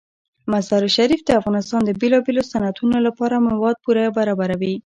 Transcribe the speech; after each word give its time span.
مزارشریف 0.51 1.21
د 1.25 1.29
افغانستان 1.39 1.81
د 1.85 1.91
بیلابیلو 2.01 2.43
صنعتونو 2.51 2.97
لپاره 3.07 3.43
مواد 3.49 3.75
پوره 3.83 4.03
برابروي. 4.17 4.75